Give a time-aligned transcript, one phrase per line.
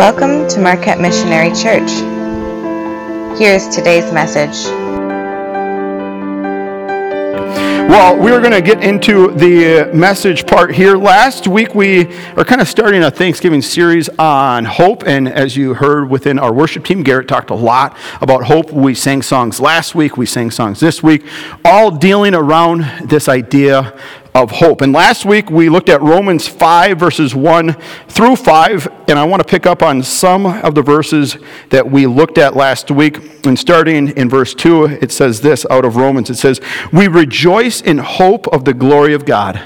[0.00, 1.90] Welcome to Marquette Missionary Church.
[3.38, 4.64] Here's today's message.
[7.90, 10.96] Well, we're going to get into the uh, message part here.
[10.96, 15.02] Last week, we are kind of starting a Thanksgiving series on hope.
[15.06, 18.72] And as you heard within our worship team, Garrett talked a lot about hope.
[18.72, 21.26] We sang songs last week, we sang songs this week,
[21.62, 23.94] all dealing around this idea
[24.34, 24.80] of hope.
[24.80, 27.72] And last week we looked at Romans 5, verses 1
[28.08, 31.36] through 5, and I want to pick up on some of the verses
[31.70, 33.46] that we looked at last week.
[33.46, 36.60] And starting in verse 2, it says this out of Romans it says,
[36.92, 39.60] We rejoice in hope of the glory of God.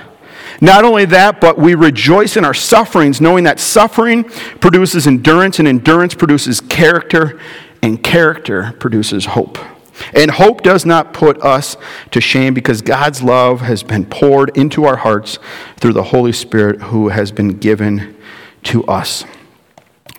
[0.60, 5.68] Not only that, but we rejoice in our sufferings, knowing that suffering produces endurance, and
[5.68, 7.40] endurance produces character,
[7.82, 9.58] and character produces hope.
[10.12, 11.76] And hope does not put us
[12.10, 15.38] to shame because God's love has been poured into our hearts
[15.76, 18.16] through the Holy Spirit who has been given
[18.64, 19.24] to us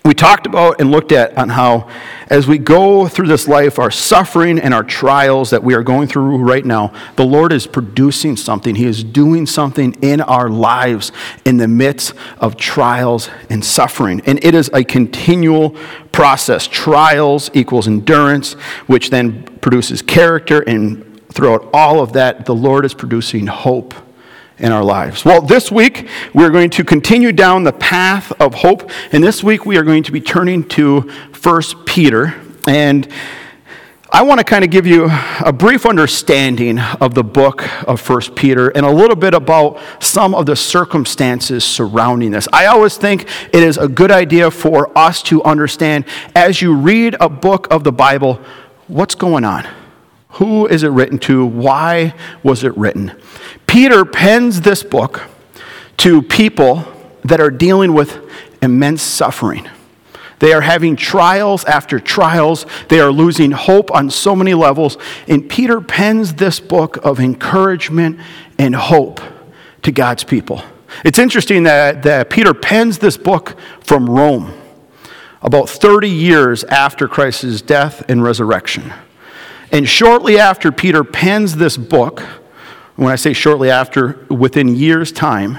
[0.05, 1.89] we talked about and looked at on how
[2.27, 6.07] as we go through this life our suffering and our trials that we are going
[6.07, 8.75] through right now the lord is producing something.
[8.75, 11.11] He is doing something in our lives
[11.43, 14.21] in the midst of trials and suffering.
[14.25, 15.71] And it is a continual
[16.11, 16.67] process.
[16.67, 18.53] Trials equals endurance
[18.87, 23.93] which then produces character and throughout all of that the lord is producing hope
[24.57, 25.25] in our lives.
[25.25, 29.65] Well, this week we're going to continue down the path of hope, and this week
[29.65, 32.33] we are going to be turning to 1 Peter.
[32.67, 33.07] And
[34.11, 35.09] I want to kind of give you
[35.43, 40.33] a brief understanding of the book of 1 Peter and a little bit about some
[40.33, 42.47] of the circumstances surrounding this.
[42.53, 47.17] I always think it is a good idea for us to understand as you read
[47.19, 48.39] a book of the Bible
[48.87, 49.67] what's going on.
[50.35, 51.45] Who is it written to?
[51.45, 53.17] Why was it written?
[53.67, 55.23] Peter pens this book
[55.97, 56.83] to people
[57.23, 58.19] that are dealing with
[58.61, 59.69] immense suffering.
[60.39, 62.65] They are having trials after trials.
[62.89, 64.97] They are losing hope on so many levels.
[65.29, 68.19] And Peter pens this book of encouragement
[68.59, 69.21] and hope
[69.83, 70.61] to God's people.
[71.05, 74.53] It's interesting that, that Peter pens this book from Rome
[75.41, 78.91] about 30 years after Christ's death and resurrection.
[79.75, 82.21] And shortly after Peter pens this book,
[82.95, 85.57] when I say shortly after, within years' time,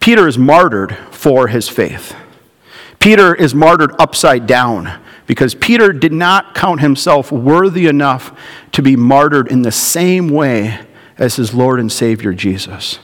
[0.00, 2.16] Peter is martyred for his faith.
[3.00, 8.34] Peter is martyred upside down because Peter did not count himself worthy enough
[8.72, 10.80] to be martyred in the same way
[11.18, 13.00] as his Lord and Savior Jesus.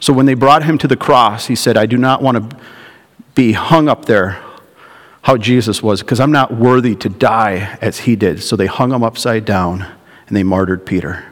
[0.00, 2.56] So when they brought him to the cross, he said, I do not want to
[3.34, 4.42] be hung up there
[5.22, 8.42] how Jesus was because I'm not worthy to die as he did.
[8.42, 9.86] So they hung him upside down
[10.26, 11.24] and they martyred Peter.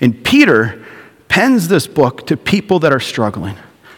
[0.00, 0.84] And Peter
[1.28, 3.56] pens this book to people that are struggling,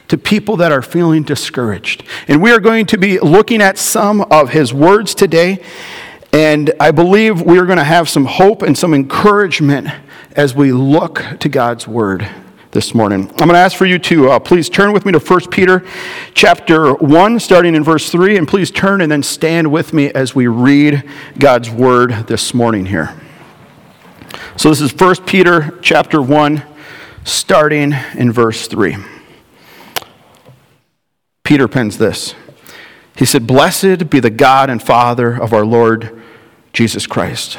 [0.08, 2.04] to people that are feeling discouraged.
[2.28, 5.62] And we are going to be looking at some of his words today.
[6.32, 9.88] And I believe we are going to have some hope and some encouragement
[10.32, 12.28] as we look to God's word
[12.76, 13.22] this morning.
[13.22, 15.82] I'm going to ask for you to uh, please turn with me to 1 Peter
[16.34, 20.34] chapter 1, starting in verse 3, and please turn and then stand with me as
[20.34, 21.02] we read
[21.38, 23.18] God's word this morning here.
[24.58, 26.62] So this is 1 Peter chapter 1,
[27.24, 28.96] starting in verse 3.
[31.44, 32.34] Peter pens this.
[33.16, 36.22] He said, Blessed be the God and Father of our Lord
[36.74, 37.58] Jesus Christ.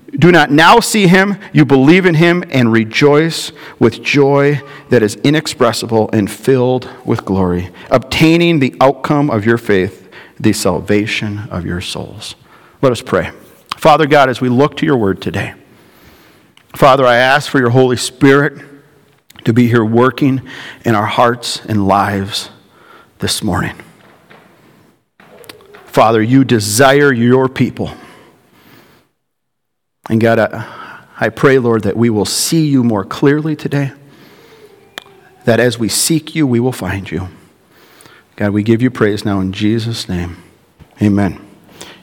[0.17, 5.15] do not now see him, you believe in him and rejoice with joy that is
[5.17, 10.09] inexpressible and filled with glory, obtaining the outcome of your faith,
[10.39, 12.35] the salvation of your souls.
[12.81, 13.31] Let us pray.
[13.77, 15.53] Father God, as we look to your word today,
[16.75, 18.61] Father, I ask for your Holy Spirit
[19.45, 20.41] to be here working
[20.85, 22.49] in our hearts and lives
[23.19, 23.75] this morning.
[25.85, 27.91] Father, you desire your people
[30.09, 33.91] And God, I, I pray, Lord, that we will see you more clearly today,
[35.45, 37.29] that as we seek you, we will find you.
[38.35, 40.37] God, we give you praise now in Jesus' name.
[41.01, 41.39] Amen.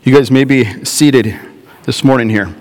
[0.05, 1.39] You guys may be seated
[1.83, 2.55] this morning here.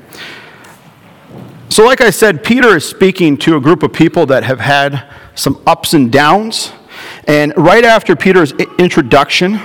[1.69, 5.03] So, like I said, Peter is speaking to a group of people that have had
[5.35, 6.71] some ups and downs.
[7.27, 9.59] And right after Peter's introduction,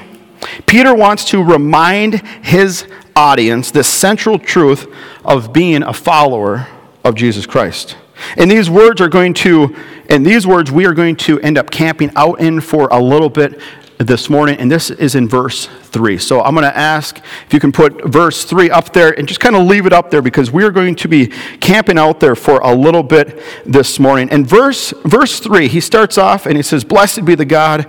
[0.66, 2.86] Peter wants to remind his
[3.16, 4.86] audience the central truth
[5.24, 6.68] of being a follower
[7.04, 7.96] of Jesus Christ.
[8.36, 9.74] And these words are going to,
[10.08, 13.28] and these words we are going to end up camping out in for a little
[13.28, 13.60] bit
[13.98, 16.18] this morning, and this is in verse 3.
[16.18, 19.40] So I'm going to ask if you can put verse 3 up there and just
[19.40, 21.28] kind of leave it up there because we are going to be
[21.60, 24.28] camping out there for a little bit this morning.
[24.30, 27.86] And verse, verse 3, he starts off and he says, Blessed be the God,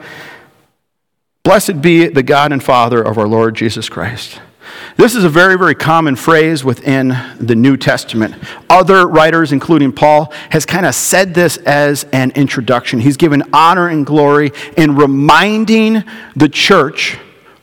[1.43, 4.39] blessed be the God and Father of our Lord Jesus Christ
[4.97, 8.35] this is a very, very common phrase within the New Testament.
[8.69, 12.99] Other writers, including Paul, has kind of said this as an introduction.
[12.99, 16.03] He's given honor and glory in reminding
[16.35, 17.17] the church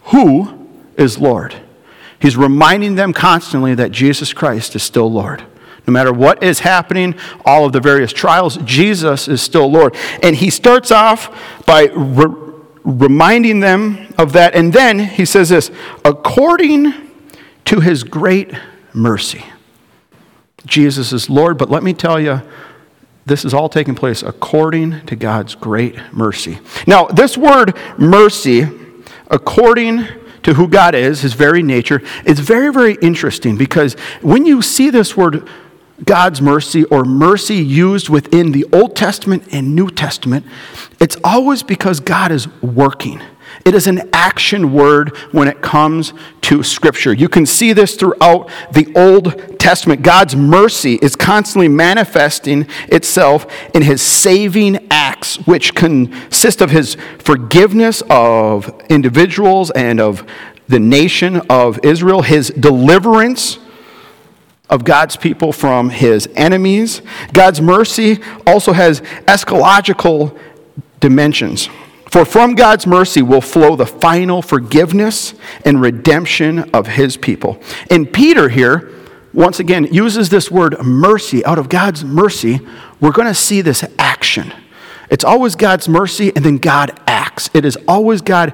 [0.04, 1.54] who is Lord.
[2.20, 5.44] He's reminding them constantly that Jesus Christ is still Lord.
[5.86, 7.14] No matter what is happening,
[7.44, 9.96] all of the various trials, Jesus is still Lord.
[10.22, 12.39] And he starts off by re-
[12.84, 14.54] reminding them of that.
[14.54, 15.70] And then he says this
[16.04, 16.92] according
[17.66, 18.52] to his great
[18.92, 19.44] mercy.
[20.66, 22.42] Jesus is Lord, but let me tell you,
[23.26, 26.58] this is all taking place according to God's great mercy.
[26.86, 28.66] Now, this word mercy,
[29.30, 30.06] according
[30.42, 34.90] to who God is, his very nature, is very, very interesting because when you see
[34.90, 35.48] this word
[36.04, 40.46] God's mercy or mercy used within the Old Testament and New Testament,
[41.00, 43.20] it's always because God is working.
[43.64, 46.12] It is an action word when it comes
[46.42, 47.12] to Scripture.
[47.12, 50.02] You can see this throughout the Old Testament.
[50.02, 58.02] God's mercy is constantly manifesting itself in His saving acts, which consist of His forgiveness
[58.08, 60.26] of individuals and of
[60.68, 63.58] the nation of Israel, His deliverance
[64.70, 67.02] of God's people from his enemies.
[67.32, 70.38] God's mercy also has eschatological
[71.00, 71.68] dimensions.
[72.08, 75.34] For from God's mercy will flow the final forgiveness
[75.64, 77.60] and redemption of his people.
[77.90, 78.90] And Peter here,
[79.32, 81.44] once again, uses this word mercy.
[81.44, 82.60] Out of God's mercy,
[83.00, 84.52] we're going to see this action.
[85.08, 87.19] It's always God's mercy, and then God acts.
[87.54, 88.52] It is always God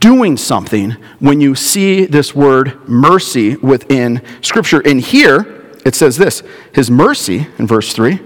[0.00, 4.80] doing something when you see this word mercy within Scripture.
[4.80, 6.42] And here it says this
[6.72, 8.18] His mercy, in verse 3,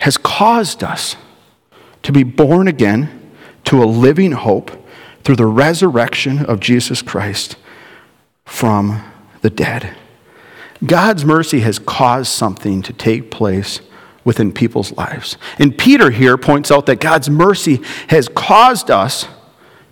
[0.00, 1.16] has caused us
[2.02, 3.32] to be born again
[3.64, 4.70] to a living hope
[5.24, 7.56] through the resurrection of Jesus Christ
[8.44, 9.02] from
[9.42, 9.94] the dead.
[10.84, 13.80] God's mercy has caused something to take place
[14.24, 15.36] within people's lives.
[15.58, 19.26] And Peter here points out that God's mercy has caused us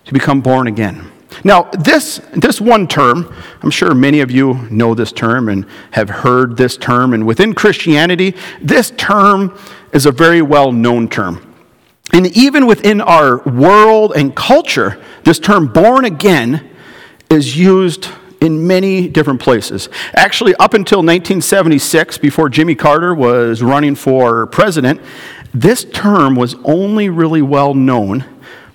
[0.05, 1.11] to become born again.
[1.43, 6.09] Now, this, this one term, I'm sure many of you know this term and have
[6.09, 9.57] heard this term, and within Christianity, this term
[9.93, 11.55] is a very well known term.
[12.13, 16.69] And even within our world and culture, this term born again
[17.29, 18.09] is used
[18.41, 19.89] in many different places.
[20.15, 25.01] Actually, up until 1976, before Jimmy Carter was running for president,
[25.53, 28.25] this term was only really well known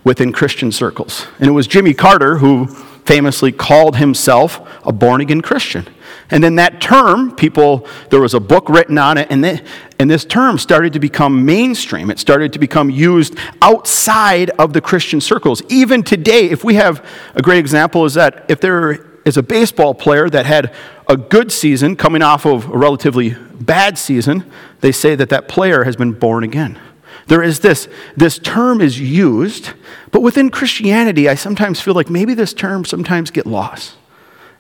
[0.04, 1.26] within Christian circles.
[1.38, 2.66] And it was Jimmy Carter who
[3.04, 5.87] famously called himself a born again Christian.
[6.31, 9.61] And then that term, people, there was a book written on it, and, they,
[9.99, 12.11] and this term started to become mainstream.
[12.11, 15.62] It started to become used outside of the Christian circles.
[15.69, 19.95] Even today, if we have a great example, is that if there is a baseball
[19.95, 20.75] player that had
[21.09, 24.50] a good season coming off of a relatively bad season,
[24.81, 26.79] they say that that player has been born again.
[27.26, 29.71] There is this, this term is used,
[30.11, 33.95] but within Christianity, I sometimes feel like maybe this term sometimes get lost.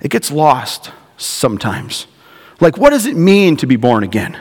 [0.00, 2.06] It gets lost sometimes.
[2.60, 4.38] Like, what does it mean to be born again?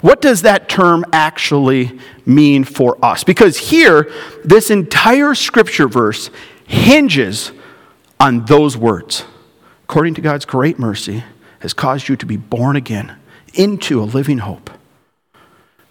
[0.00, 3.22] What does that term actually mean for us?
[3.22, 4.10] Because here,
[4.44, 6.30] this entire scripture verse
[6.66, 7.52] hinges
[8.18, 9.24] on those words.
[9.92, 11.22] According to God's great mercy,
[11.58, 13.14] has caused you to be born again
[13.52, 14.70] into a living hope.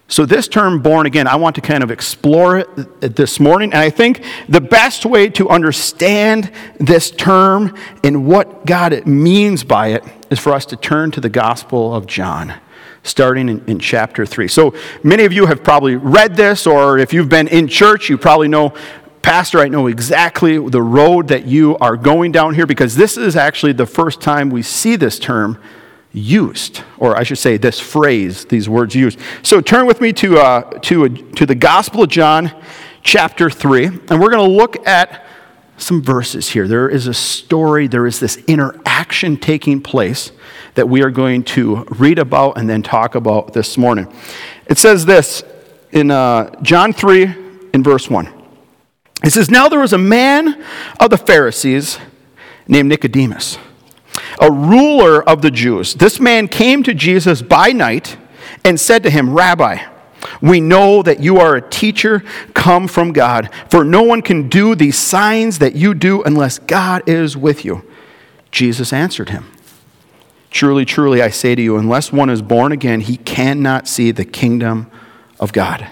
[0.08, 3.72] So, this term, born again, I want to kind of explore it this morning.
[3.72, 9.90] And I think the best way to understand this term and what God means by
[9.90, 12.54] it is for us to turn to the Gospel of John,
[13.04, 14.48] starting in, in chapter 3.
[14.48, 18.18] So, many of you have probably read this, or if you've been in church, you
[18.18, 18.74] probably know
[19.22, 23.36] Pastor, I know exactly the road that you are going down here because this is
[23.36, 25.62] actually the first time we see this term
[26.12, 29.18] used, or I should say, this phrase, these words used.
[29.42, 32.52] So turn with me to, uh, to, to the Gospel of John,
[33.02, 35.24] chapter 3, and we're going to look at
[35.78, 36.68] some verses here.
[36.68, 40.32] There is a story, there is this interaction taking place
[40.74, 44.12] that we are going to read about and then talk about this morning.
[44.66, 45.42] It says this
[45.92, 47.34] in uh, John 3,
[47.72, 48.41] in verse 1.
[49.22, 50.64] It says, Now there was a man
[50.98, 51.98] of the Pharisees
[52.66, 53.58] named Nicodemus
[54.40, 55.94] a ruler of the Jews.
[55.94, 58.16] This man came to Jesus by night
[58.64, 59.84] and said to him, Rabbi,
[60.40, 62.22] we know that you are a teacher
[62.54, 67.08] come from God, for no one can do these signs that you do unless God
[67.08, 67.84] is with you.
[68.50, 69.50] Jesus answered him,
[70.50, 74.24] Truly, truly, I say to you, unless one is born again, he cannot see the
[74.24, 74.90] kingdom
[75.40, 75.88] of God.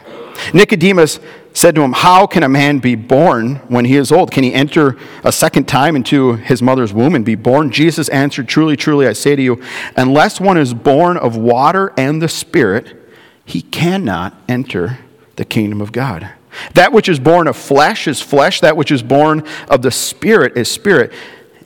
[0.53, 1.19] Nicodemus
[1.52, 4.30] said to him, How can a man be born when he is old?
[4.30, 7.71] Can he enter a second time into his mother's womb and be born?
[7.71, 9.62] Jesus answered, Truly, truly, I say to you,
[9.97, 12.97] unless one is born of water and the Spirit,
[13.45, 14.99] he cannot enter
[15.37, 16.33] the kingdom of God.
[16.75, 20.57] That which is born of flesh is flesh, that which is born of the Spirit
[20.57, 21.12] is spirit.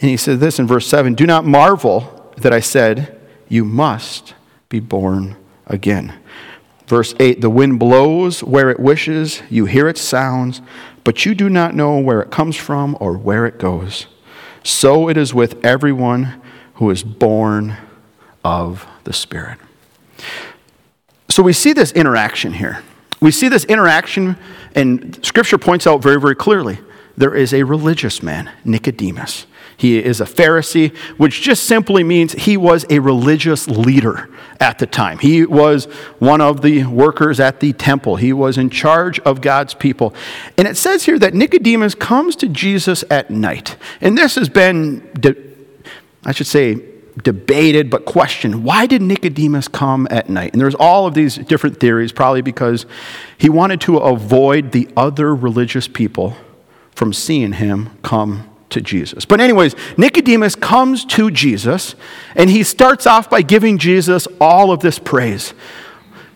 [0.01, 4.35] And he said this in verse 7 Do not marvel that I said, You must
[4.69, 5.37] be born
[5.67, 6.19] again.
[6.87, 10.61] Verse 8 The wind blows where it wishes, you hear its sounds,
[11.03, 14.07] but you do not know where it comes from or where it goes.
[14.63, 16.41] So it is with everyone
[16.75, 17.77] who is born
[18.43, 19.59] of the Spirit.
[21.29, 22.83] So we see this interaction here.
[23.21, 24.37] We see this interaction,
[24.75, 26.79] and Scripture points out very, very clearly
[27.17, 29.47] there is a religious man, Nicodemus.
[29.77, 34.29] He is a Pharisee, which just simply means he was a religious leader
[34.61, 35.19] at the time.
[35.19, 35.87] He was
[36.19, 38.17] one of the workers at the temple.
[38.17, 40.15] He was in charge of God's people.
[40.57, 43.77] And it says here that Nicodemus comes to Jesus at night.
[44.01, 45.37] And this has been, de-
[46.25, 46.81] I should say,
[47.23, 48.65] debated but questioned.
[48.65, 50.53] Why did Nicodemus come at night?
[50.53, 52.87] And there's all of these different theories, probably because
[53.39, 56.37] he wanted to avoid the other religious people
[56.95, 59.25] from seeing him come to Jesus.
[59.25, 61.95] But, anyways, Nicodemus comes to Jesus
[62.37, 65.55] and he starts off by giving Jesus all of this praise.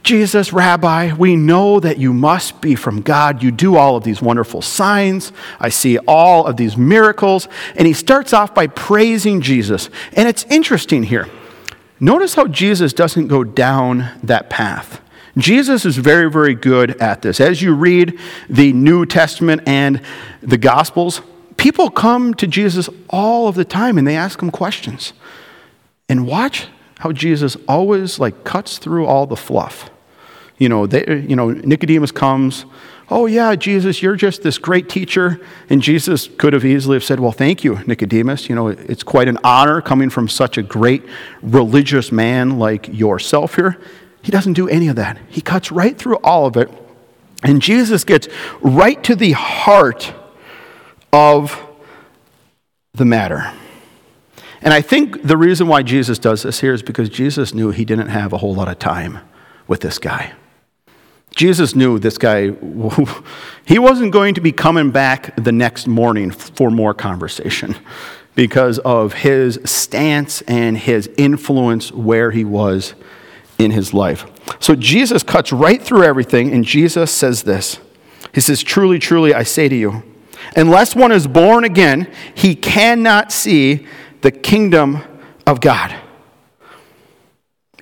[0.03, 3.43] Jesus, Rabbi, we know that you must be from God.
[3.43, 5.33] You do all of these wonderful signs.
[5.61, 7.47] I see all of these miracles.
[7.77, 9.91] And he starts off by praising Jesus.
[10.15, 11.29] And it's interesting here.
[12.01, 15.03] Notice how Jesus doesn't go down that path.
[15.37, 17.41] Jesus is very, very good at this.
[17.41, 18.19] As you read
[18.49, 20.01] the New Testament and
[20.41, 21.21] the Gospels,
[21.59, 25.13] people come to Jesus all of the time and they ask him questions.
[26.09, 26.69] And watch
[27.01, 29.91] how Jesus always like cuts through all the fluff.
[30.57, 32.65] You know, they, you know, Nicodemus comes,
[33.11, 35.39] "Oh yeah, Jesus, you're just this great teacher."
[35.71, 38.49] And Jesus could have easily have said, "Well, thank you, Nicodemus.
[38.49, 41.05] You know, it's quite an honor coming from such a great
[41.43, 43.79] religious man like yourself here."
[44.23, 45.19] He doesn't do any of that.
[45.29, 46.69] He cuts right through all of it.
[47.45, 48.27] And Jesus gets
[48.61, 50.13] right to the heart
[51.13, 51.61] of
[52.95, 53.53] the matter.
[54.61, 57.85] And I think the reason why Jesus does this here is because Jesus knew he
[57.85, 59.21] didn't have a whole lot of time
[59.67, 60.33] with this guy.
[61.37, 62.51] Jesus knew this guy,
[63.65, 67.77] he wasn't going to be coming back the next morning for more conversation
[68.35, 72.95] because of his stance and his influence where he was
[73.59, 74.27] in his life.
[74.61, 77.79] So Jesus cuts right through everything, and Jesus says this
[78.35, 80.03] He says, Truly, truly, I say to you,
[80.57, 83.87] Unless one is born again, he cannot see
[84.21, 85.03] the kingdom
[85.47, 85.95] of God.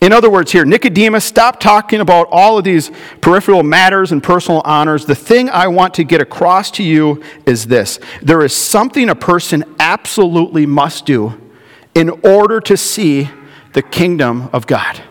[0.03, 2.91] In other words, here, Nicodemus, stop talking about all of these
[3.23, 5.07] peripheral matters and personal honors.
[5.07, 9.15] The thing I want to get across to you is this there is something a
[9.15, 11.41] person absolutely must do
[11.95, 13.31] in order to see
[13.73, 15.03] the kingdom of God.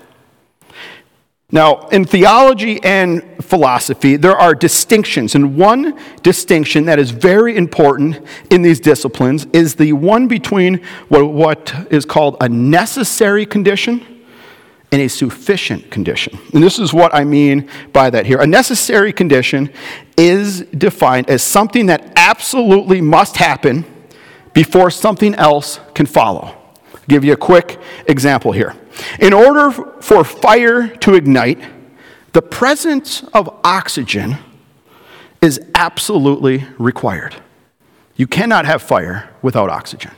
[1.56, 5.36] Now, in theology and philosophy, there are distinctions.
[5.36, 8.20] And one distinction that is very important
[8.52, 14.06] in these disciplines is the one between what is called a necessary condition
[14.92, 16.38] and a sufficient condition.
[16.54, 18.42] And this is what I mean by that here.
[18.42, 19.72] A necessary condition
[20.18, 23.86] is defined as something that absolutely must happen
[24.54, 26.65] before something else can follow.
[27.08, 28.76] Give you a quick example here.
[29.20, 29.72] In order
[30.02, 31.60] for fire to ignite,
[32.34, 34.38] the presence of oxygen
[35.42, 37.36] is absolutely required.
[38.16, 40.12] You cannot have fire without oxygen.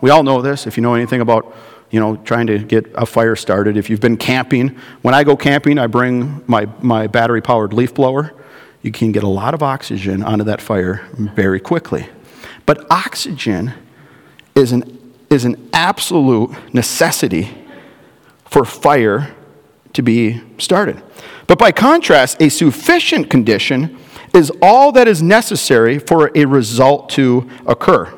[0.00, 0.66] We all know this.
[0.66, 1.54] If you know anything about,
[1.90, 5.36] you know, trying to get a fire started, if you've been camping, when I go
[5.36, 8.32] camping, I bring my, my battery powered leaf blower.
[8.82, 12.08] You can get a lot of oxygen onto that fire very quickly.
[12.64, 13.74] But oxygen
[14.54, 14.99] is an,
[15.30, 17.56] is an absolute necessity
[18.44, 19.34] for fire
[19.92, 21.02] to be started.
[21.46, 23.96] But by contrast, a sufficient condition
[24.34, 28.12] is all that is necessary for a result to occur.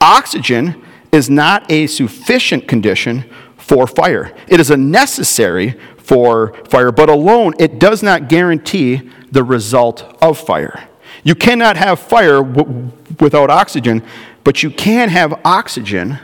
[0.00, 0.82] Oxygen
[1.12, 3.24] is not a sufficient condition
[3.56, 9.42] for fire, it is a necessary for fire, but alone it does not guarantee the
[9.42, 10.88] result of fire.
[11.22, 14.02] You cannot have fire w- without oxygen,
[14.44, 16.18] but you can have oxygen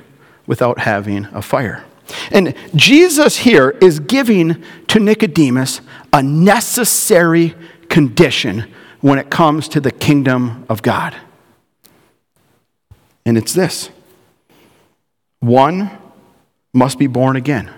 [0.50, 1.85] without having a fire.
[2.33, 5.80] And Jesus here is giving to Nicodemus
[6.12, 7.54] a necessary
[7.88, 8.69] condition
[9.00, 11.14] when it comes to the kingdom of God.
[13.25, 13.90] And it's this
[15.38, 15.88] one
[16.73, 17.71] must be born again,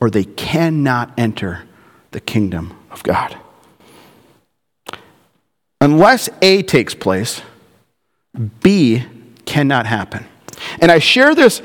[0.00, 1.64] or they cannot enter
[2.12, 3.36] the kingdom of God.
[5.78, 7.42] Unless A takes place,
[8.62, 9.04] B
[9.44, 10.24] cannot happen.
[10.80, 11.62] And I share this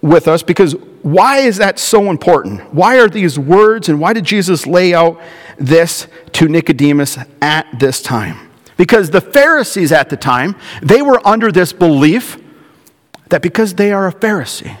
[0.00, 2.72] with us because why is that so important?
[2.72, 5.20] Why are these words and why did Jesus lay out
[5.58, 8.50] this to Nicodemus at this time?
[8.76, 12.38] Because the Pharisees at the time, they were under this belief
[13.28, 14.78] that because they are a Pharisee,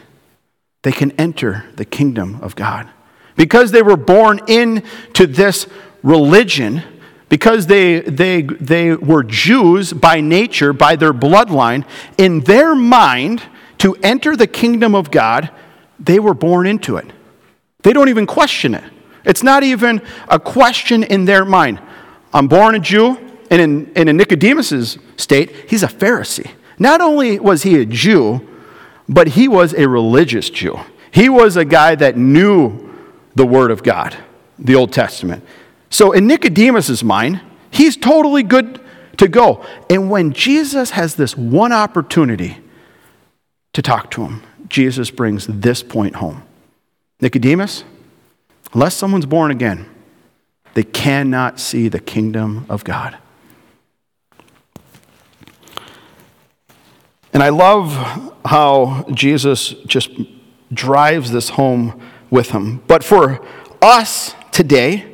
[0.82, 2.88] they can enter the kingdom of God.
[3.36, 5.66] Because they were born into this
[6.02, 6.82] religion,
[7.28, 11.84] because they, they, they were Jews by nature, by their bloodline,
[12.18, 13.42] in their mind,
[13.78, 15.50] to enter the kingdom of God,
[15.98, 17.06] they were born into it.
[17.82, 18.84] They don't even question it.
[19.24, 21.80] It's not even a question in their mind.
[22.32, 23.18] I'm born a Jew,
[23.50, 26.50] and in, and in Nicodemus's state, he's a Pharisee.
[26.78, 28.46] Not only was he a Jew,
[29.08, 30.78] but he was a religious Jew.
[31.10, 32.92] He was a guy that knew
[33.34, 34.16] the Word of God,
[34.58, 35.44] the Old Testament.
[35.94, 38.80] So in Nicodemus's mind, he's totally good
[39.18, 39.64] to go.
[39.88, 42.58] And when Jesus has this one opportunity
[43.74, 44.42] to talk to him.
[44.68, 46.42] Jesus brings this point home
[47.20, 47.84] Nicodemus,
[48.72, 49.88] unless someone's born again,
[50.74, 53.16] they cannot see the kingdom of God.
[57.32, 57.92] And I love
[58.44, 60.10] how Jesus just
[60.72, 62.82] drives this home with him.
[62.88, 63.46] But for
[63.80, 65.13] us today,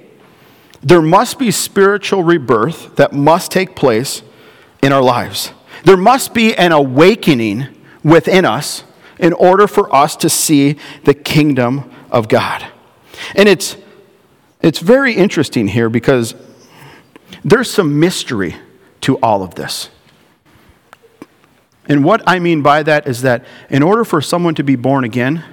[0.83, 4.23] there must be spiritual rebirth that must take place
[4.83, 5.53] in our lives.
[5.85, 7.69] There must be an awakening
[8.03, 8.85] within us
[9.19, 12.67] in order for us to see the kingdom of God.
[13.35, 13.77] And it's,
[14.63, 16.35] it's very interesting here because
[17.45, 18.57] there's some mystery
[19.03, 19.91] to all of this.
[21.87, 25.05] And what I mean by that is that in order for someone to be born
[25.05, 25.45] again,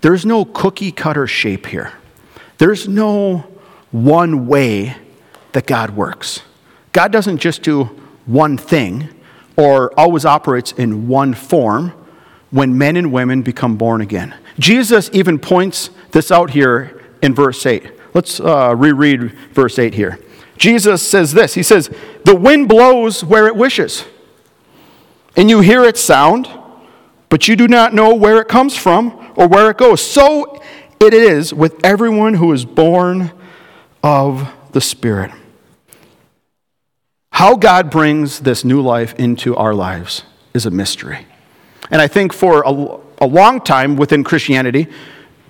[0.00, 1.92] there's no cookie cutter shape here.
[2.58, 3.46] There's no
[3.90, 4.96] one way
[5.52, 6.42] that God works.
[6.92, 7.84] God doesn't just do
[8.26, 9.08] one thing,
[9.56, 11.92] or always operates in one form
[12.50, 14.34] when men and women become born again.
[14.58, 17.92] Jesus even points this out here in verse 8.
[18.14, 20.18] Let's uh, reread verse 8 here.
[20.56, 21.90] Jesus says this He says,
[22.24, 24.04] The wind blows where it wishes,
[25.36, 26.48] and you hear its sound,
[27.28, 30.00] but you do not know where it comes from or where it goes.
[30.00, 30.60] So
[31.00, 33.32] it is with everyone who is born
[34.08, 35.30] of the Spirit.
[37.32, 40.22] How God brings this new life into our lives
[40.54, 41.26] is a mystery.
[41.90, 44.86] And I think for a, a long time within Christianity,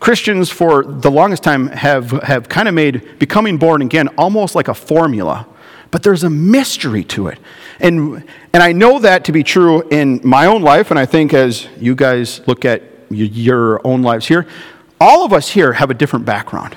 [0.00, 4.66] Christians for the longest time have, have kind of made becoming born again almost like
[4.66, 5.46] a formula.
[5.92, 7.38] But there's a mystery to it.
[7.78, 11.32] And, and I know that to be true in my own life, and I think
[11.32, 14.48] as you guys look at your own lives here,
[15.00, 16.76] all of us here have a different background.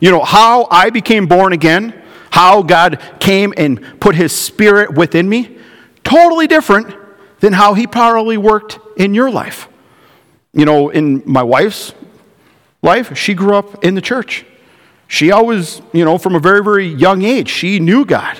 [0.00, 5.28] You know, how I became born again how God came and put his spirit within
[5.28, 5.58] me,
[6.04, 6.96] totally different
[7.40, 9.68] than how he probably worked in your life.
[10.52, 11.92] You know, in my wife's
[12.82, 14.44] life, she grew up in the church.
[15.06, 18.38] She always, you know, from a very, very young age, she knew God.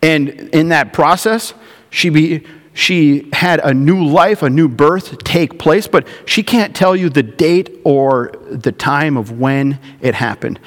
[0.00, 1.54] And in that process,
[1.90, 6.74] she, be, she had a new life, a new birth take place, but she can't
[6.74, 10.58] tell you the date or the time of when it happened.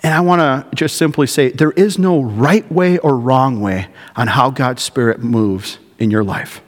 [0.00, 3.88] And I want to just simply say there is no right way or wrong way
[4.16, 6.60] on how God's Spirit moves in your life.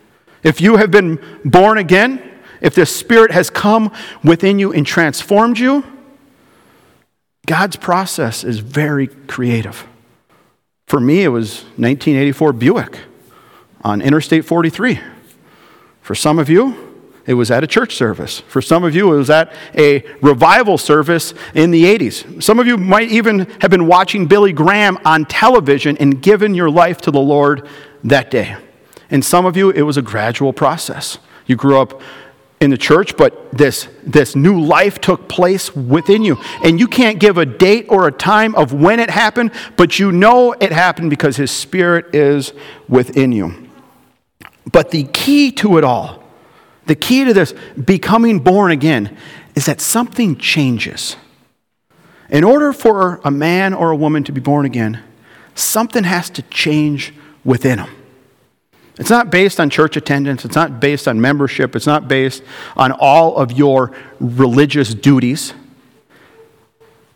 [0.43, 2.23] If you have been born again,
[2.61, 5.85] if the Spirit has come within you and transformed you,
[7.47, 9.87] God's process is very creative.
[10.87, 12.99] For me, it was 1984 Buick
[13.87, 14.99] on Interstate 43.
[16.01, 18.41] For some of you, it was at a church service.
[18.41, 22.43] For some of you, it was at a revival service in the 80s.
[22.43, 26.69] Some of you might even have been watching Billy Graham on television and given your
[26.69, 27.69] life to the Lord
[28.03, 28.57] that day.
[29.09, 31.19] And some of you, it was a gradual process.
[31.47, 32.01] You grew up
[32.61, 36.39] in the church, but this, this new life took place within you.
[36.65, 40.11] And you can't give a date or a time of when it happened, but you
[40.11, 42.53] know it happened because His Spirit is
[42.89, 43.66] within you.
[44.71, 46.23] But the key to it all,
[46.87, 49.17] the key to this becoming born again,
[49.55, 51.17] is that something changes.
[52.29, 55.03] In order for a man or a woman to be born again,
[55.55, 57.91] something has to change within them.
[58.99, 60.45] It's not based on church attendance.
[60.45, 61.77] It's not based on membership.
[61.77, 62.43] It's not based
[62.77, 65.53] on all of your religious duties.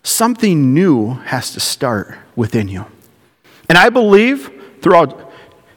[0.03, 2.87] Something new has to start within you.
[3.69, 4.51] And I believe
[4.83, 5.33] throughout,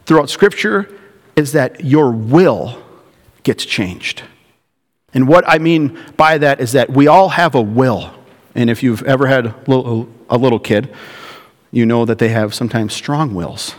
[0.05, 0.89] throughout Scripture
[1.35, 2.81] is that your will
[3.43, 4.23] gets changed.
[5.13, 8.13] And what I mean by that is that we all have a will.
[8.55, 10.93] And if you've ever had a little, kid,
[11.71, 13.75] you know that they have sometimes strong wills.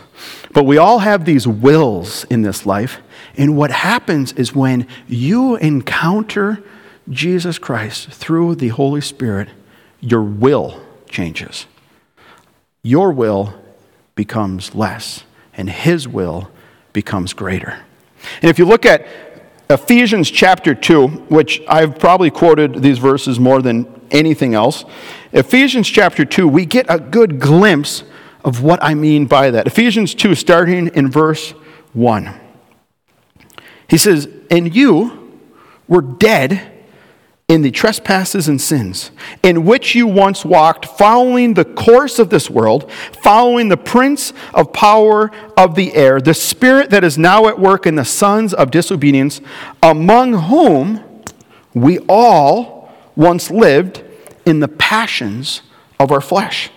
[0.53, 2.99] But we all have these wills in this life.
[3.37, 6.63] And what happens is when you encounter
[7.09, 9.49] Jesus Christ through the Holy Spirit,
[9.99, 11.67] your will changes.
[12.81, 13.53] Your will
[14.15, 16.49] becomes less, and His will
[16.95, 17.77] becomes greater.
[18.41, 19.05] And if you look at
[19.69, 24.85] Ephesians chapter 2, which I've probably quoted these verses more than anything else,
[25.31, 28.03] Ephesians chapter 2, we get a good glimpse
[28.43, 29.67] of what I mean by that.
[29.67, 31.51] Ephesians 2, starting in verse
[31.93, 32.33] 1.
[33.87, 35.43] He says, And you
[35.87, 36.71] were dead
[37.47, 39.11] in the trespasses and sins,
[39.43, 44.73] in which you once walked, following the course of this world, following the prince of
[44.73, 48.71] power of the air, the spirit that is now at work in the sons of
[48.71, 49.41] disobedience,
[49.83, 51.03] among whom
[51.75, 54.03] we all once lived
[54.45, 55.61] in the passions
[55.99, 56.71] of our flesh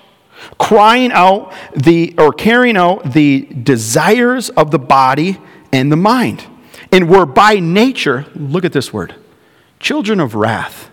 [0.59, 5.39] crying out the, or carrying out the desires of the body
[5.73, 6.47] and the mind.
[6.93, 9.15] And we're by nature, look at this word,
[9.81, 10.91] children of wrath,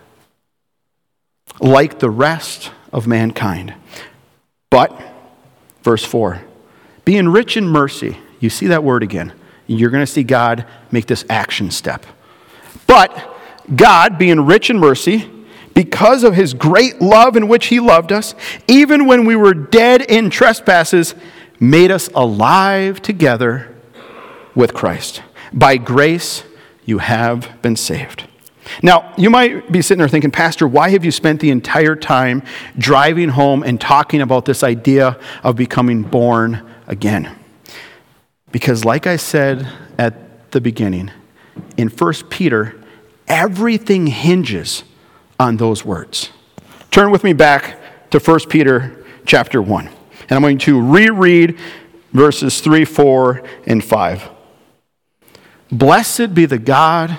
[1.60, 3.74] like the rest of mankind.
[4.70, 5.00] But,
[5.82, 6.42] verse 4,
[7.04, 9.32] being rich in mercy, you see that word again.
[9.66, 12.06] You're going to see God make this action step.
[12.86, 13.36] But
[13.74, 15.30] God, being rich in mercy,
[15.74, 18.34] because of his great love in which he loved us,
[18.66, 21.14] even when we were dead in trespasses,
[21.60, 23.74] made us alive together
[24.54, 25.22] with Christ.
[25.52, 26.44] By grace,
[26.84, 28.26] you have been saved.
[28.82, 32.42] Now, you might be sitting there thinking, Pastor, why have you spent the entire time
[32.76, 37.36] driving home and talking about this idea of becoming born again?
[38.50, 41.10] Because, like I said at the beginning,
[41.76, 42.80] in 1 Peter,
[43.28, 44.84] everything hinges
[45.38, 46.30] on those words.
[46.90, 49.86] Turn with me back to 1 Peter chapter 1.
[49.86, 51.58] And I'm going to reread
[52.12, 54.30] verses 3, 4, and 5.
[55.70, 57.18] Blessed be the God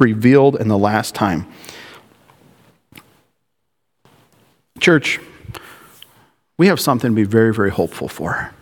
[0.00, 1.46] revealed in the last time.
[4.80, 5.20] Church,
[6.56, 8.52] we have something to be very, very hopeful for.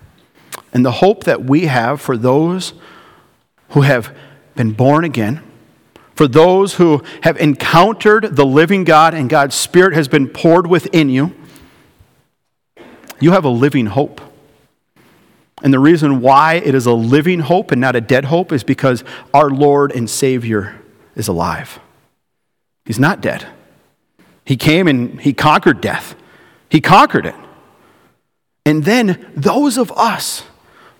[0.73, 2.75] And the hope that we have for those
[3.71, 4.16] who have
[4.55, 5.42] been born again
[6.14, 11.09] for those who have encountered the living God and God's Spirit has been poured within
[11.09, 11.35] you,
[13.21, 14.21] you have a living hope.
[15.62, 18.64] And the reason why it is a living hope and not a dead hope is
[18.64, 20.79] because our Lord and Savior
[21.14, 21.79] is alive.
[22.85, 23.46] He's not dead.
[24.44, 26.14] He came and he conquered death,
[26.68, 27.35] he conquered it.
[28.64, 30.44] And then those of us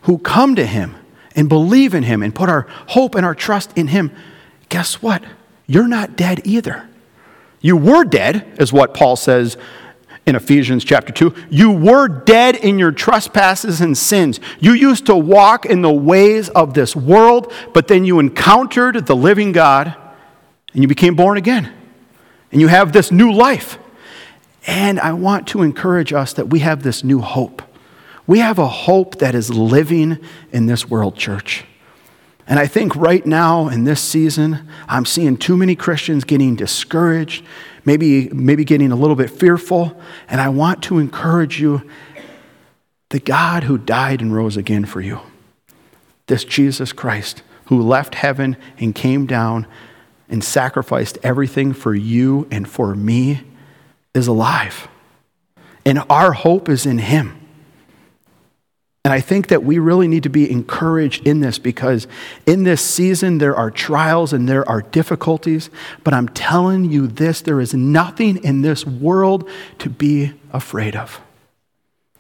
[0.03, 0.97] who come to him
[1.35, 4.11] and believe in him and put our hope and our trust in him,
[4.69, 5.23] guess what?
[5.67, 6.89] You're not dead either.
[7.61, 9.57] You were dead, is what Paul says
[10.27, 11.35] in Ephesians chapter 2.
[11.51, 14.41] You were dead in your trespasses and sins.
[14.59, 19.17] You used to walk in the ways of this world, but then you encountered the
[19.17, 19.97] living God
[20.73, 21.73] and you became born again.
[22.51, 23.79] And you have this new life.
[24.67, 27.63] And I want to encourage us that we have this new hope.
[28.27, 30.19] We have a hope that is living
[30.53, 31.65] in this world, church.
[32.47, 37.45] And I think right now in this season, I'm seeing too many Christians getting discouraged,
[37.85, 40.01] maybe, maybe getting a little bit fearful.
[40.29, 41.89] And I want to encourage you
[43.09, 45.21] the God who died and rose again for you,
[46.27, 49.67] this Jesus Christ who left heaven and came down
[50.33, 53.43] and sacrificed everything for you and for me
[54.15, 54.89] is alive.
[55.85, 57.39] And our hope is in him.
[59.05, 62.07] And I think that we really need to be encouraged in this because
[62.47, 65.69] in this season there are trials and there are difficulties.
[66.03, 69.49] But I'm telling you this there is nothing in this world
[69.81, 71.21] to be afraid of.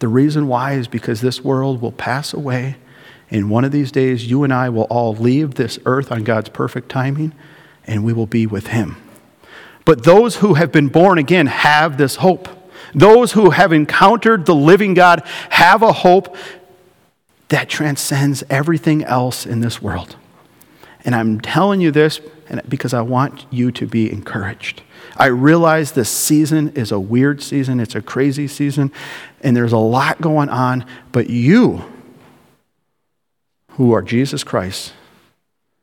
[0.00, 2.76] The reason why is because this world will pass away.
[3.30, 6.50] And one of these days, you and I will all leave this earth on God's
[6.50, 7.32] perfect timing
[7.86, 8.96] and we will be with Him.
[9.84, 12.48] But those who have been born again have this hope.
[12.94, 16.36] Those who have encountered the living God have a hope
[17.48, 20.16] that transcends everything else in this world.
[21.04, 22.20] And I'm telling you this
[22.68, 24.82] because I want you to be encouraged.
[25.16, 28.92] I realize this season is a weird season, it's a crazy season,
[29.42, 31.84] and there's a lot going on, but you,
[33.70, 34.92] who are Jesus Christ,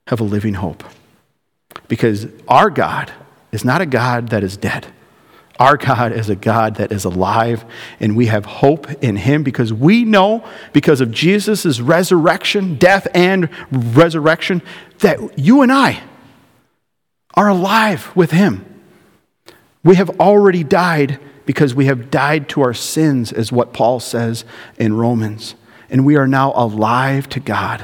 [0.08, 0.84] have a living hope.
[1.88, 3.12] Because our God
[3.52, 4.88] is not a God that is dead.
[5.60, 7.66] Our God is a God that is alive,
[8.00, 13.50] and we have hope in Him because we know, because of Jesus' resurrection, death and
[13.70, 14.62] resurrection,
[15.00, 16.02] that you and I
[17.34, 18.66] are alive with Him.
[19.84, 24.46] We have already died because we have died to our sins, is what Paul says
[24.78, 25.56] in Romans.
[25.90, 27.84] And we are now alive to God.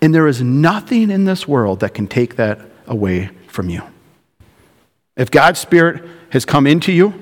[0.00, 3.82] And there is nothing in this world that can take that away from you.
[5.16, 7.14] If God's Spirit has come into you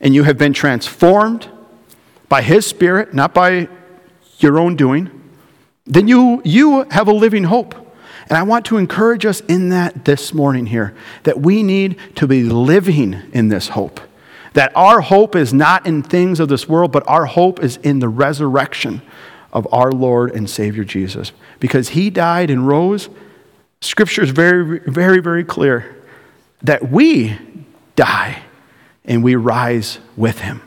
[0.00, 1.48] and you have been transformed
[2.28, 3.68] by His Spirit, not by
[4.38, 5.10] your own doing,
[5.84, 7.74] then you, you have a living hope.
[8.28, 12.26] And I want to encourage us in that this morning here that we need to
[12.26, 14.00] be living in this hope.
[14.54, 17.98] That our hope is not in things of this world, but our hope is in
[17.98, 19.02] the resurrection
[19.52, 21.32] of our Lord and Savior Jesus.
[21.60, 23.08] Because He died and rose,
[23.82, 26.02] Scripture is very, very, very clear
[26.62, 27.36] that we
[27.96, 28.42] die
[29.04, 30.62] and we rise with him.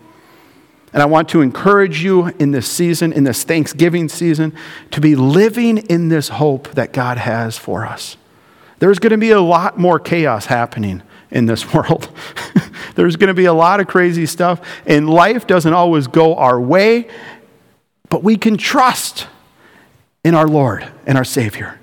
[0.91, 4.53] And I want to encourage you in this season, in this Thanksgiving season,
[4.91, 8.17] to be living in this hope that God has for us.
[8.79, 11.01] There's going to be a lot more chaos happening
[11.31, 12.09] in this world.
[12.95, 16.59] There's going to be a lot of crazy stuff, and life doesn't always go our
[16.59, 17.07] way,
[18.09, 19.27] but we can trust
[20.25, 21.79] in our Lord and our Savior.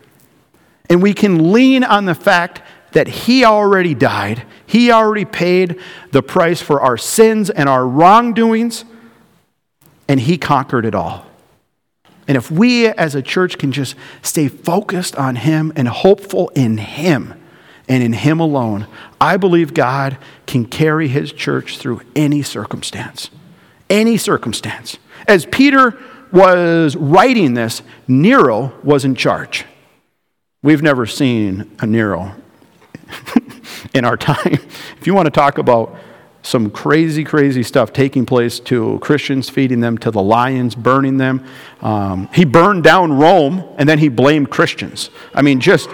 [0.93, 2.61] And we can lean on the fact
[2.93, 8.85] that He already died, He already paid the price for our sins and our wrongdoings,
[10.07, 11.25] and He conquered it all.
[12.29, 16.77] And if we as a church can just stay focused on Him and hopeful in
[16.77, 17.41] Him
[17.89, 18.87] and in Him alone,
[19.19, 23.31] I believe God can carry His church through any circumstance.
[23.89, 24.99] Any circumstance.
[25.27, 25.99] As Peter
[26.31, 29.65] was writing this, Nero was in charge.
[30.65, 32.37] We've never seen a Nero
[33.95, 34.61] in our time.
[34.97, 35.97] If you want to talk about
[36.43, 41.45] some crazy, crazy stuff taking place to Christians, feeding them to the lions, burning them.
[41.81, 45.11] Um, he burned down Rome and then he blamed Christians.
[45.35, 45.91] I mean, just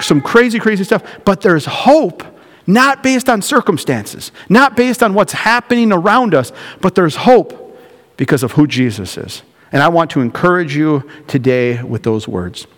[0.00, 1.02] some crazy, crazy stuff.
[1.24, 2.22] But there's hope,
[2.68, 7.76] not based on circumstances, not based on what's happening around us, but there's hope
[8.16, 9.42] because of who Jesus is.
[9.72, 12.68] And I want to encourage you today with those words.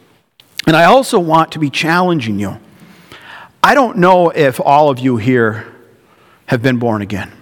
[0.67, 2.59] And I also want to be challenging you.
[3.63, 5.67] I don't know if all of you here
[6.47, 7.33] have been born again.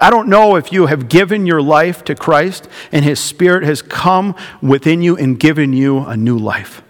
[0.00, 3.82] I don't know if you have given your life to Christ and His Spirit has
[3.82, 6.82] come within you and given you a new life.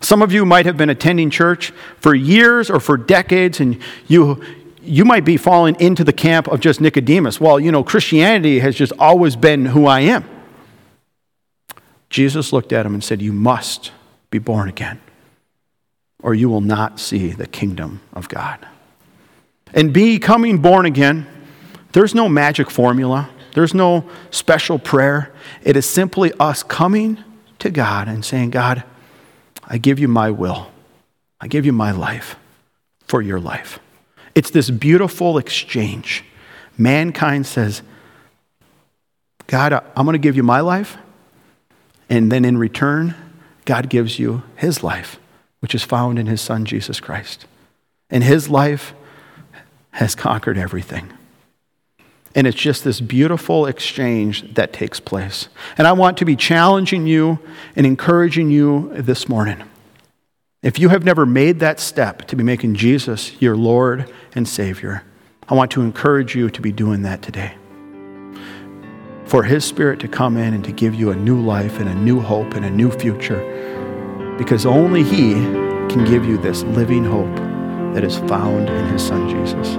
[0.00, 4.42] Some of you might have been attending church for years or for decades, and you,
[4.80, 7.40] you might be falling into the camp of just Nicodemus.
[7.40, 10.24] Well, you know, Christianity has just always been who I am.
[12.10, 13.90] Jesus looked at him and said, You must
[14.30, 15.00] be born again,
[16.22, 18.66] or you will not see the kingdom of God.
[19.72, 21.26] And becoming born again,
[21.92, 25.32] there's no magic formula, there's no special prayer.
[25.62, 27.22] It is simply us coming
[27.58, 28.84] to God and saying, God,
[29.66, 30.70] I give you my will,
[31.40, 32.36] I give you my life
[33.06, 33.80] for your life.
[34.34, 36.24] It's this beautiful exchange.
[36.76, 37.82] Mankind says,
[39.48, 40.96] God, I'm going to give you my life.
[42.08, 43.14] And then in return,
[43.68, 45.20] God gives you his life,
[45.60, 47.44] which is found in his son, Jesus Christ.
[48.08, 48.94] And his life
[49.90, 51.12] has conquered everything.
[52.34, 55.50] And it's just this beautiful exchange that takes place.
[55.76, 57.40] And I want to be challenging you
[57.76, 59.62] and encouraging you this morning.
[60.62, 65.02] If you have never made that step to be making Jesus your Lord and Savior,
[65.46, 67.57] I want to encourage you to be doing that today
[69.28, 71.94] for His Spirit to come in and to give you a new life and a
[71.94, 74.36] new hope and a new future.
[74.38, 75.34] Because only He
[75.88, 77.36] can give you this living hope
[77.94, 79.76] that is found in his son Jesus.